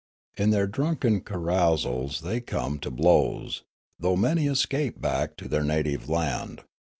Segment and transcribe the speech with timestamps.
[0.35, 3.61] In their drunken carousals they come to blows,
[3.99, 6.63] though many escape back to their native land.